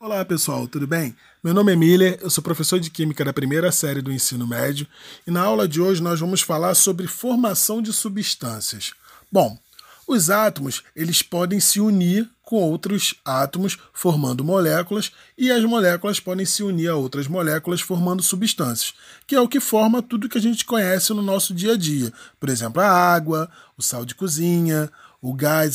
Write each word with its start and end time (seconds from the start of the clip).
Olá 0.00 0.24
pessoal, 0.24 0.68
tudo 0.68 0.86
bem? 0.86 1.16
Meu 1.42 1.52
nome 1.52 1.72
é 1.72 1.76
Miller, 1.76 2.20
eu 2.22 2.30
sou 2.30 2.40
professor 2.40 2.78
de 2.78 2.88
Química 2.88 3.24
da 3.24 3.32
primeira 3.32 3.72
série 3.72 4.00
do 4.00 4.12
ensino 4.12 4.46
médio 4.46 4.86
e 5.26 5.30
na 5.32 5.42
aula 5.42 5.66
de 5.66 5.80
hoje 5.80 6.00
nós 6.00 6.20
vamos 6.20 6.40
falar 6.40 6.76
sobre 6.76 7.08
formação 7.08 7.82
de 7.82 7.92
substâncias. 7.92 8.92
Bom, 9.30 9.58
os 10.06 10.30
átomos 10.30 10.84
eles 10.94 11.20
podem 11.20 11.58
se 11.58 11.80
unir 11.80 12.30
com 12.42 12.58
outros 12.58 13.16
átomos 13.24 13.76
formando 13.92 14.44
moléculas 14.44 15.10
e 15.36 15.50
as 15.50 15.64
moléculas 15.64 16.20
podem 16.20 16.46
se 16.46 16.62
unir 16.62 16.90
a 16.90 16.94
outras 16.94 17.26
moléculas 17.26 17.80
formando 17.80 18.22
substâncias, 18.22 18.94
que 19.26 19.34
é 19.34 19.40
o 19.40 19.48
que 19.48 19.58
forma 19.58 20.00
tudo 20.00 20.28
que 20.28 20.38
a 20.38 20.40
gente 20.40 20.64
conhece 20.64 21.12
no 21.12 21.22
nosso 21.22 21.52
dia 21.52 21.72
a 21.72 21.76
dia. 21.76 22.12
Por 22.38 22.48
exemplo, 22.48 22.80
a 22.80 22.88
água, 22.88 23.50
o 23.76 23.82
sal 23.82 24.04
de 24.04 24.14
cozinha, 24.14 24.88
o 25.20 25.34
gás, 25.34 25.74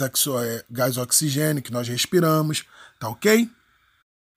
gás 0.71 0.97
oxigênio 0.97 1.61
que 1.61 1.73
nós 1.73 1.89
respiramos, 1.89 2.63
tá 2.97 3.09
ok? 3.09 3.49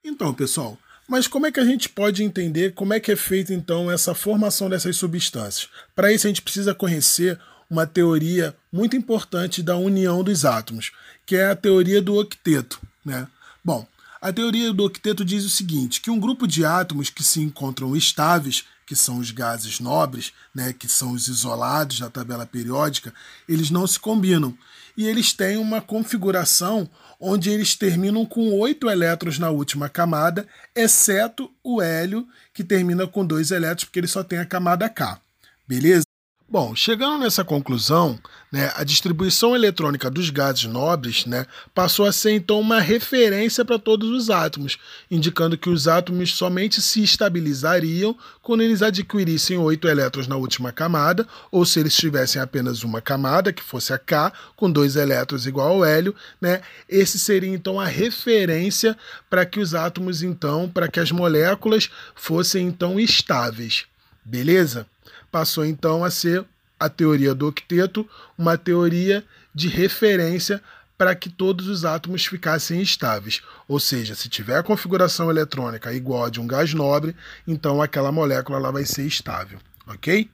Então, 0.08 0.32
pessoal, 0.32 0.78
mas 1.08 1.26
como 1.26 1.48
é 1.48 1.52
que 1.52 1.58
a 1.58 1.64
gente 1.64 1.88
pode 1.88 2.22
entender 2.22 2.74
como 2.74 2.94
é 2.94 3.00
que 3.00 3.10
é 3.10 3.16
feita 3.16 3.52
então 3.52 3.90
essa 3.90 4.14
formação 4.14 4.70
dessas 4.70 4.96
substâncias? 4.96 5.68
Para 5.96 6.12
isso 6.12 6.28
a 6.28 6.30
gente 6.30 6.42
precisa 6.42 6.72
conhecer 6.72 7.36
uma 7.68 7.88
teoria 7.88 8.56
muito 8.72 8.96
importante 8.96 9.64
da 9.64 9.76
união 9.76 10.22
dos 10.22 10.44
átomos, 10.44 10.92
que 11.26 11.34
é 11.34 11.50
a 11.50 11.56
teoria 11.56 12.00
do 12.00 12.14
octeto, 12.14 12.80
né? 13.04 13.26
Bom, 13.64 13.84
a 14.22 14.32
teoria 14.32 14.72
do 14.72 14.84
octeto 14.84 15.24
diz 15.24 15.44
o 15.44 15.50
seguinte, 15.50 16.00
que 16.00 16.08
um 16.08 16.20
grupo 16.20 16.46
de 16.46 16.64
átomos 16.64 17.10
que 17.10 17.24
se 17.24 17.40
encontram 17.40 17.96
estáveis, 17.96 18.64
que 18.86 18.94
são 18.94 19.18
os 19.18 19.32
gases 19.32 19.80
nobres, 19.80 20.32
né, 20.54 20.72
que 20.72 20.88
são 20.88 21.12
os 21.12 21.26
isolados 21.26 21.98
da 21.98 22.08
tabela 22.08 22.46
periódica, 22.46 23.12
eles 23.48 23.68
não 23.68 23.86
se 23.86 23.98
combinam 23.98 24.56
e 24.96 25.06
eles 25.06 25.32
têm 25.32 25.56
uma 25.58 25.80
configuração 25.80 26.88
onde 27.20 27.50
eles 27.50 27.74
terminam 27.74 28.24
com 28.24 28.58
oito 28.58 28.88
elétrons 28.88 29.38
na 29.38 29.50
última 29.50 29.88
camada, 29.88 30.46
exceto 30.74 31.50
o 31.62 31.82
hélio, 31.82 32.26
que 32.54 32.64
termina 32.64 33.06
com 33.06 33.26
dois 33.26 33.50
elétrons, 33.50 33.84
porque 33.84 33.98
ele 33.98 34.06
só 34.06 34.22
tem 34.22 34.38
a 34.38 34.46
camada 34.46 34.88
K. 34.88 35.20
Beleza? 35.66 36.05
Bom, 36.48 36.76
chegando 36.76 37.18
nessa 37.18 37.42
conclusão, 37.42 38.16
né, 38.52 38.70
a 38.76 38.84
distribuição 38.84 39.56
eletrônica 39.56 40.08
dos 40.08 40.30
gases 40.30 40.62
nobres 40.62 41.26
né, 41.26 41.44
passou 41.74 42.06
a 42.06 42.12
ser 42.12 42.34
então 42.34 42.60
uma 42.60 42.78
referência 42.78 43.64
para 43.64 43.80
todos 43.80 44.08
os 44.10 44.30
átomos, 44.30 44.78
indicando 45.10 45.58
que 45.58 45.68
os 45.68 45.88
átomos 45.88 46.36
somente 46.36 46.80
se 46.80 47.02
estabilizariam 47.02 48.16
quando 48.42 48.60
eles 48.60 48.80
adquirissem 48.80 49.58
oito 49.58 49.88
elétrons 49.88 50.28
na 50.28 50.36
última 50.36 50.70
camada, 50.70 51.26
ou 51.50 51.66
se 51.66 51.80
eles 51.80 51.96
tivessem 51.96 52.40
apenas 52.40 52.84
uma 52.84 53.00
camada, 53.00 53.52
que 53.52 53.62
fosse 53.62 53.92
a 53.92 53.98
K, 53.98 54.32
com 54.54 54.70
dois 54.70 54.94
elétrons 54.94 55.46
igual 55.46 55.68
ao 55.70 55.84
hélio, 55.84 56.14
né, 56.40 56.60
esse 56.88 57.18
seria 57.18 57.52
então 57.52 57.80
a 57.80 57.86
referência 57.86 58.96
para 59.28 59.44
que 59.44 59.58
os 59.58 59.74
átomos 59.74 60.22
então, 60.22 60.68
para 60.68 60.86
que 60.86 61.00
as 61.00 61.10
moléculas 61.10 61.90
fossem 62.14 62.68
então 62.68 63.00
estáveis. 63.00 63.84
Beleza? 64.26 64.86
passou 65.36 65.66
então 65.66 66.02
a 66.02 66.10
ser 66.10 66.46
a 66.80 66.88
teoria 66.88 67.34
do 67.34 67.46
octeto, 67.46 68.08
uma 68.38 68.56
teoria 68.56 69.22
de 69.54 69.68
referência 69.68 70.62
para 70.96 71.14
que 71.14 71.28
todos 71.28 71.68
os 71.68 71.84
átomos 71.84 72.24
ficassem 72.24 72.80
estáveis. 72.80 73.42
Ou 73.68 73.78
seja, 73.78 74.14
se 74.14 74.30
tiver 74.30 74.56
a 74.56 74.62
configuração 74.62 75.30
eletrônica 75.30 75.92
igual 75.92 76.24
a 76.24 76.30
de 76.30 76.40
um 76.40 76.46
gás 76.46 76.72
nobre, 76.72 77.14
então 77.46 77.82
aquela 77.82 78.10
molécula 78.10 78.58
ela 78.58 78.72
vai 78.72 78.86
ser 78.86 79.06
estável, 79.06 79.58
ok? 79.86 80.30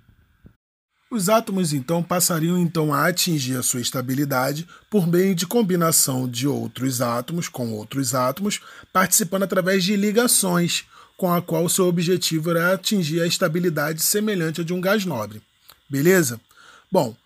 Os 1.11 1.29
átomos 1.29 1.73
então 1.73 2.03
passariam 2.03 2.57
então 2.57 2.95
a 2.95 3.07
atingir 3.09 3.57
a 3.57 3.63
sua 3.63 3.81
estabilidade 3.81 4.67
por 4.89 5.07
meio 5.07 5.35
de 5.35 5.47
combinação 5.47 6.29
de 6.29 6.47
outros 6.47 7.03
átomos 7.03 7.49
com 7.49 7.73
outros 7.73 8.15
átomos, 8.15 8.61
participando 8.93 9.43
através 9.43 9.85
de 9.85 9.95
ligações, 9.97 10.87
com 11.17 11.33
a 11.33 11.41
qual 11.41 11.69
seu 11.69 11.87
objetivo 11.87 12.51
era 12.51 12.73
atingir 12.73 13.21
a 13.21 13.27
estabilidade 13.27 14.03
semelhante 14.03 14.61
à 14.61 14.65
de 14.65 14.73
um 14.73 14.81
gás 14.81 15.05
nobre. 15.05 15.41
Beleza? 15.89 16.41
Bom, 16.91 17.17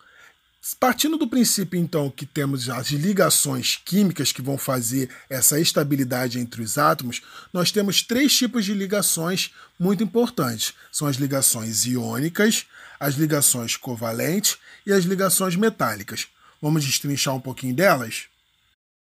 partindo 0.79 1.17
do 1.17 1.27
princípio 1.27 1.79
então 1.79 2.09
que 2.09 2.25
temos 2.25 2.69
as 2.69 2.87
ligações 2.89 3.79
químicas 3.83 4.31
que 4.31 4.41
vão 4.41 4.57
fazer 4.57 5.09
essa 5.29 5.59
estabilidade 5.59 6.39
entre 6.39 6.61
os 6.61 6.77
átomos, 6.77 7.21
nós 7.53 7.71
temos 7.71 8.01
três 8.01 8.35
tipos 8.35 8.65
de 8.65 8.73
ligações 8.73 9.51
muito 9.79 10.03
importantes. 10.03 10.73
São 10.91 11.07
as 11.07 11.15
ligações 11.15 11.85
iônicas, 11.85 12.65
as 12.99 13.15
ligações 13.15 13.75
covalentes 13.75 14.57
e 14.85 14.91
as 14.91 15.05
ligações 15.05 15.55
metálicas. 15.55 16.27
Vamos 16.61 16.83
destrinchar 16.83 17.35
um 17.35 17.41
pouquinho 17.41 17.75
delas? 17.75 18.25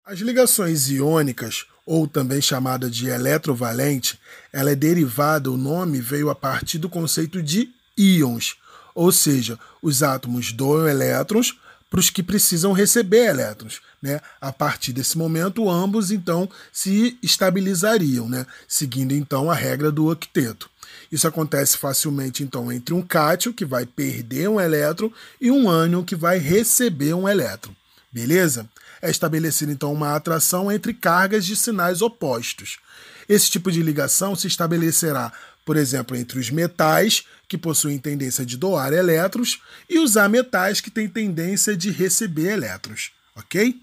As 0.05 0.19
ligações 0.19 0.89
iônicas 0.89 1.65
ou 1.85 2.07
também 2.07 2.41
chamada 2.41 2.89
de 2.89 3.07
eletrovalente, 3.07 4.19
ela 4.51 4.71
é 4.71 4.75
derivada, 4.75 5.51
o 5.51 5.57
nome 5.57 5.99
veio 5.99 6.29
a 6.29 6.35
partir 6.35 6.77
do 6.77 6.89
conceito 6.89 7.41
de 7.41 7.69
íons, 7.97 8.55
ou 8.95 9.11
seja, 9.11 9.59
os 9.81 10.03
átomos 10.03 10.51
doam 10.51 10.87
elétrons 10.87 11.57
para 11.89 11.99
os 11.99 12.09
que 12.09 12.23
precisam 12.23 12.73
receber 12.73 13.27
elétrons. 13.27 13.79
Né? 14.01 14.19
A 14.41 14.51
partir 14.51 14.93
desse 14.93 15.17
momento, 15.17 15.69
ambos 15.69 16.09
então 16.09 16.49
se 16.71 17.17
estabilizariam, 17.21 18.27
né? 18.27 18.45
seguindo 18.67 19.13
então 19.13 19.49
a 19.49 19.53
regra 19.53 19.91
do 19.91 20.09
octeto. 20.09 20.69
Isso 21.11 21.27
acontece 21.27 21.77
facilmente 21.77 22.43
então 22.43 22.71
entre 22.71 22.93
um 22.95 23.01
cátion, 23.01 23.53
que 23.53 23.63
vai 23.63 23.85
perder 23.85 24.49
um 24.49 24.59
elétron, 24.59 25.11
e 25.39 25.51
um 25.51 25.69
ânion, 25.69 26.03
que 26.03 26.15
vai 26.15 26.39
receber 26.39 27.13
um 27.13 27.29
elétron. 27.29 27.75
Beleza? 28.11 28.67
É 29.03 29.09
estabelecida 29.09 29.69
então 29.69 29.91
uma 29.91 30.15
atração 30.15 30.71
entre 30.71 30.93
cargas 30.93 31.45
de 31.45 31.57
sinais 31.57 32.01
opostos. 32.01 32.79
Esse 33.27 33.51
tipo 33.51 33.69
de 33.69 33.83
ligação 33.83 34.33
se 34.33 34.47
estabelecerá, 34.47 35.29
por 35.65 35.75
exemplo, 35.75 36.15
entre 36.15 36.39
os 36.39 36.49
metais, 36.49 37.25
que 37.49 37.57
possuem 37.57 37.97
tendência 37.97 38.45
de 38.45 38.55
doar 38.55 38.93
elétrons, 38.93 39.61
e 39.89 39.99
os 39.99 40.15
ametais, 40.15 40.79
que 40.79 40.89
têm 40.89 41.09
tendência 41.09 41.75
de 41.75 41.91
receber 41.91 42.53
elétrons. 42.53 43.11
Ok? 43.35 43.75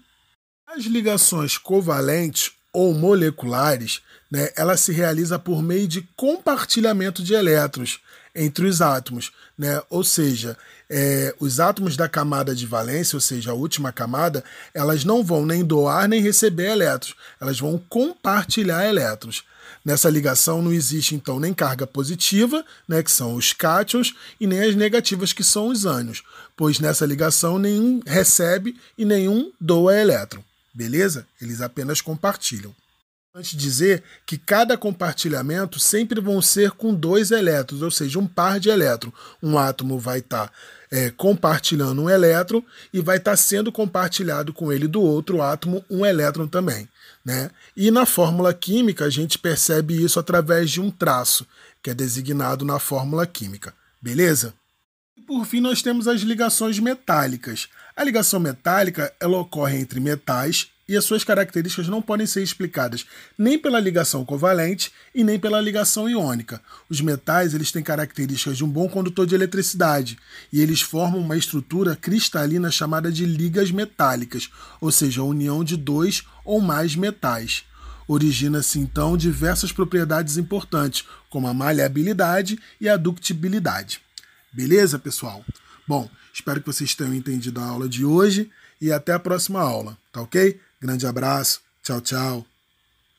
As 0.65 0.85
ligações 0.85 1.55
covalentes 1.55 2.53
ou 2.73 2.91
moleculares, 2.91 4.01
né, 4.31 4.49
ela 4.55 4.75
se 4.75 4.91
realiza 4.91 5.37
por 5.37 5.61
meio 5.61 5.87
de 5.87 6.01
compartilhamento 6.15 7.21
de 7.21 7.35
elétrons 7.35 7.99
entre 8.35 8.65
os 8.65 8.81
átomos, 8.81 9.31
né? 9.57 9.81
Ou 9.89 10.03
seja, 10.03 10.57
é, 10.89 11.33
os 11.39 11.59
átomos 11.59 11.95
da 11.95 12.09
camada 12.09 12.55
de 12.55 12.65
valência, 12.65 13.15
ou 13.15 13.21
seja, 13.21 13.51
a 13.51 13.55
última 13.55 13.91
camada, 13.91 14.43
elas 14.73 15.03
não 15.03 15.23
vão 15.23 15.45
nem 15.45 15.63
doar 15.63 16.07
nem 16.07 16.21
receber 16.21 16.71
elétrons, 16.71 17.15
elas 17.39 17.59
vão 17.59 17.81
compartilhar 17.89 18.87
elétrons. 18.87 19.43
Nessa 19.83 20.09
ligação 20.09 20.61
não 20.61 20.71
existe 20.71 21.15
então 21.15 21.39
nem 21.39 21.53
carga 21.53 21.87
positiva, 21.87 22.63
né, 22.87 23.01
que 23.01 23.11
são 23.11 23.35
os 23.35 23.51
cátions, 23.51 24.13
e 24.39 24.45
nem 24.45 24.61
as 24.61 24.75
negativas, 24.75 25.33
que 25.33 25.43
são 25.43 25.69
os 25.69 25.85
ânions, 25.85 26.23
pois 26.55 26.79
nessa 26.79 27.05
ligação 27.05 27.57
nenhum 27.57 27.99
recebe 28.05 28.79
e 28.97 29.03
nenhum 29.03 29.51
doa 29.59 29.97
elétron. 29.97 30.43
Beleza? 30.73 31.25
Eles 31.41 31.61
apenas 31.61 31.99
compartilham. 31.99 32.73
Antes 33.33 33.57
dizer 33.57 34.03
que 34.25 34.37
cada 34.37 34.77
compartilhamento 34.77 35.79
sempre 35.79 36.19
vão 36.19 36.41
ser 36.41 36.71
com 36.71 36.93
dois 36.93 37.31
elétrons, 37.31 37.81
ou 37.81 37.89
seja, 37.89 38.19
um 38.19 38.27
par 38.27 38.59
de 38.59 38.67
elétrons. 38.67 39.13
Um 39.41 39.57
átomo 39.57 39.97
vai 39.97 40.19
estar 40.19 40.47
tá, 40.47 40.53
é, 40.91 41.09
compartilhando 41.11 42.01
um 42.01 42.09
elétron 42.09 42.61
e 42.91 42.99
vai 42.99 43.15
estar 43.15 43.31
tá 43.31 43.37
sendo 43.37 43.71
compartilhado 43.71 44.51
com 44.51 44.69
ele 44.69 44.85
do 44.85 45.01
outro 45.01 45.41
átomo 45.41 45.81
um 45.89 46.05
elétron 46.05 46.45
também. 46.45 46.89
Né? 47.23 47.49
E 47.73 47.89
na 47.89 48.05
fórmula 48.05 48.53
química 48.53 49.05
a 49.05 49.09
gente 49.09 49.39
percebe 49.39 50.03
isso 50.03 50.19
através 50.19 50.69
de 50.69 50.81
um 50.81 50.91
traço, 50.91 51.47
que 51.81 51.89
é 51.89 51.93
designado 51.93 52.65
na 52.65 52.79
fórmula 52.79 53.25
química. 53.25 53.73
Beleza? 54.01 54.53
E 55.15 55.21
por 55.21 55.45
fim 55.45 55.61
nós 55.61 55.81
temos 55.81 56.05
as 56.05 56.19
ligações 56.19 56.79
metálicas. 56.79 57.69
A 57.95 58.03
ligação 58.03 58.41
metálica 58.41 59.13
ela 59.21 59.37
ocorre 59.37 59.77
entre 59.77 60.01
metais 60.01 60.67
e 60.91 60.97
as 60.97 61.05
suas 61.05 61.23
características 61.23 61.87
não 61.87 62.01
podem 62.01 62.27
ser 62.27 62.43
explicadas 62.43 63.05
nem 63.37 63.57
pela 63.57 63.79
ligação 63.79 64.25
covalente 64.25 64.91
e 65.15 65.23
nem 65.23 65.39
pela 65.39 65.61
ligação 65.61 66.09
iônica. 66.09 66.61
Os 66.89 66.99
metais 66.99 67.53
eles 67.53 67.71
têm 67.71 67.81
características 67.81 68.57
de 68.57 68.65
um 68.65 68.67
bom 68.67 68.89
condutor 68.89 69.25
de 69.25 69.33
eletricidade 69.33 70.17
e 70.51 70.59
eles 70.59 70.81
formam 70.81 71.21
uma 71.21 71.37
estrutura 71.37 71.95
cristalina 71.95 72.69
chamada 72.69 73.09
de 73.09 73.25
ligas 73.25 73.71
metálicas, 73.71 74.49
ou 74.81 74.91
seja, 74.91 75.21
a 75.21 75.23
união 75.23 75.63
de 75.63 75.77
dois 75.77 76.23
ou 76.43 76.59
mais 76.59 76.93
metais. 76.93 77.63
Origina-se 78.05 78.77
então 78.77 79.15
diversas 79.15 79.71
propriedades 79.71 80.35
importantes, 80.35 81.05
como 81.29 81.47
a 81.47 81.53
maleabilidade 81.53 82.59
e 82.81 82.89
a 82.89 82.97
ductibilidade. 82.97 84.01
Beleza, 84.51 84.99
pessoal? 84.99 85.45
Bom, 85.87 86.09
espero 86.33 86.59
que 86.59 86.67
vocês 86.67 86.93
tenham 86.93 87.13
entendido 87.13 87.61
a 87.61 87.65
aula 87.65 87.87
de 87.87 88.03
hoje 88.03 88.51
e 88.81 88.91
até 88.91 89.13
a 89.13 89.19
próxima 89.19 89.61
aula, 89.61 89.97
tá 90.11 90.21
ok? 90.21 90.59
Grande 90.81 91.05
abraço, 91.05 91.61
tchau, 91.83 92.01
tchau. 92.01 92.50